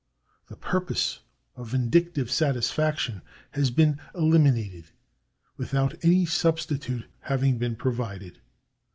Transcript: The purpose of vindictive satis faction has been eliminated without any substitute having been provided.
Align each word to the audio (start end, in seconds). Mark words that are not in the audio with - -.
The 0.47 0.55
purpose 0.55 1.19
of 1.55 1.67
vindictive 1.69 2.31
satis 2.31 2.71
faction 2.71 3.21
has 3.51 3.69
been 3.69 3.99
eliminated 4.15 4.85
without 5.57 5.93
any 6.03 6.25
substitute 6.25 7.05
having 7.19 7.59
been 7.59 7.75
provided. 7.75 8.39